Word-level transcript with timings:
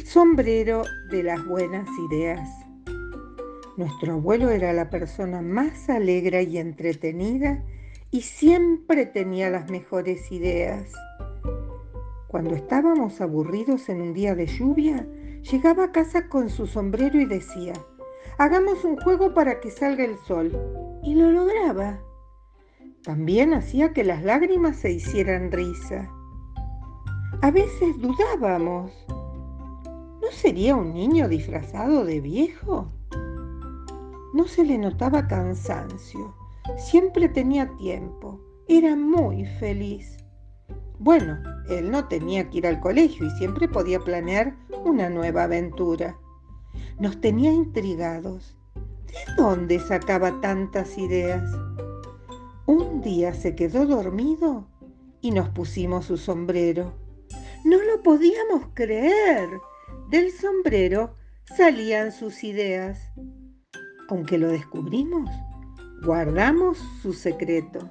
sombrero 0.00 0.82
de 1.10 1.22
las 1.22 1.44
buenas 1.46 1.86
ideas. 2.10 2.48
Nuestro 3.76 4.14
abuelo 4.14 4.50
era 4.50 4.72
la 4.72 4.90
persona 4.90 5.42
más 5.42 5.90
alegre 5.90 6.44
y 6.44 6.58
entretenida 6.58 7.62
y 8.10 8.22
siempre 8.22 9.06
tenía 9.06 9.50
las 9.50 9.70
mejores 9.70 10.32
ideas. 10.32 10.92
Cuando 12.28 12.54
estábamos 12.54 13.20
aburridos 13.20 13.88
en 13.90 14.00
un 14.00 14.14
día 14.14 14.34
de 14.34 14.46
lluvia, 14.46 15.06
llegaba 15.50 15.84
a 15.84 15.92
casa 15.92 16.28
con 16.28 16.48
su 16.48 16.66
sombrero 16.66 17.20
y 17.20 17.26
decía, 17.26 17.74
hagamos 18.38 18.84
un 18.84 18.96
juego 18.96 19.34
para 19.34 19.60
que 19.60 19.70
salga 19.70 20.04
el 20.04 20.16
sol. 20.26 20.50
Y 21.02 21.14
lo 21.14 21.30
lograba. 21.30 22.00
También 23.02 23.52
hacía 23.54 23.92
que 23.92 24.04
las 24.04 24.22
lágrimas 24.22 24.76
se 24.76 24.92
hicieran 24.92 25.50
risa. 25.50 26.08
A 27.42 27.50
veces 27.50 28.00
dudábamos. 28.00 28.92
¿No 30.32 30.38
sería 30.38 30.74
un 30.74 30.94
niño 30.94 31.28
disfrazado 31.28 32.06
de 32.06 32.22
viejo? 32.22 32.90
No 34.32 34.48
se 34.48 34.64
le 34.64 34.78
notaba 34.78 35.28
cansancio. 35.28 36.34
Siempre 36.78 37.28
tenía 37.28 37.68
tiempo. 37.76 38.40
Era 38.66 38.96
muy 38.96 39.44
feliz. 39.44 40.16
Bueno, 40.98 41.38
él 41.68 41.90
no 41.90 42.08
tenía 42.08 42.48
que 42.48 42.58
ir 42.58 42.66
al 42.66 42.80
colegio 42.80 43.26
y 43.26 43.30
siempre 43.32 43.68
podía 43.68 44.00
planear 44.00 44.56
una 44.86 45.10
nueva 45.10 45.44
aventura. 45.44 46.16
Nos 46.98 47.20
tenía 47.20 47.52
intrigados. 47.52 48.56
¿De 49.06 49.34
dónde 49.36 49.80
sacaba 49.80 50.40
tantas 50.40 50.96
ideas? 50.96 51.44
Un 52.64 53.02
día 53.02 53.34
se 53.34 53.54
quedó 53.54 53.84
dormido 53.84 54.66
y 55.20 55.30
nos 55.30 55.50
pusimos 55.50 56.06
su 56.06 56.16
sombrero. 56.16 56.94
No 57.64 57.76
lo 57.82 58.02
podíamos 58.02 58.68
creer. 58.72 59.60
Del 60.10 60.30
sombrero 60.30 61.16
salían 61.56 62.12
sus 62.12 62.44
ideas. 62.44 62.98
Aunque 64.08 64.38
lo 64.38 64.48
descubrimos, 64.48 65.30
guardamos 66.04 66.78
su 67.00 67.12
secreto. 67.12 67.90